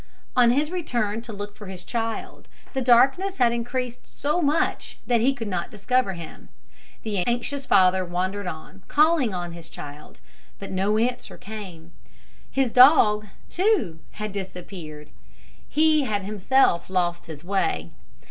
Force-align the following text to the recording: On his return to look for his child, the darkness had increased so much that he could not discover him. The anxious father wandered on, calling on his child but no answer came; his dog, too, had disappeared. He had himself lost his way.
On 0.35 0.49
his 0.49 0.71
return 0.71 1.21
to 1.21 1.31
look 1.31 1.55
for 1.55 1.67
his 1.67 1.83
child, 1.83 2.47
the 2.73 2.81
darkness 2.81 3.37
had 3.37 3.51
increased 3.51 4.07
so 4.07 4.41
much 4.41 4.97
that 5.05 5.21
he 5.21 5.31
could 5.31 5.47
not 5.47 5.69
discover 5.69 6.13
him. 6.13 6.49
The 7.03 7.19
anxious 7.27 7.67
father 7.67 8.03
wandered 8.03 8.47
on, 8.47 8.81
calling 8.87 9.31
on 9.35 9.51
his 9.51 9.69
child 9.69 10.19
but 10.57 10.71
no 10.71 10.97
answer 10.97 11.37
came; 11.37 11.91
his 12.49 12.71
dog, 12.73 13.27
too, 13.47 13.99
had 14.13 14.31
disappeared. 14.31 15.11
He 15.69 16.05
had 16.05 16.23
himself 16.23 16.89
lost 16.89 17.27
his 17.27 17.43
way. 17.43 17.91